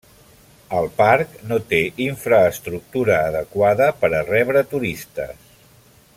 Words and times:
El 0.77 0.87
parc 1.01 1.35
no 1.51 1.59
té 1.73 1.81
infraestructura 2.05 3.19
adequada 3.27 3.91
per 4.03 4.13
a 4.21 4.23
rebre 4.31 4.65
turistes. 4.73 5.47